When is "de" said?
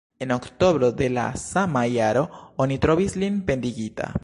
1.01-1.09